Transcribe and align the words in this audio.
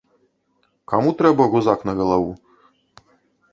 Каму 0.93 1.13
трэба 1.19 1.47
гузак 1.53 1.79
на 1.91 1.97
галаву? 2.01 2.31